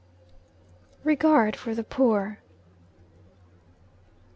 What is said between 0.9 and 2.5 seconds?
REGARD FOR THE POOR.